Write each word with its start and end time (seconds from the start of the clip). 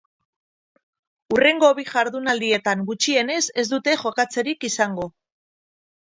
Hurrengo 1.33 1.67
bi 1.79 1.83
jardunaldietan 1.89 2.81
gutxienez 2.87 3.41
ez 3.65 3.65
dute 3.73 3.93
jokatzerik 4.05 4.65
izango. 4.71 5.07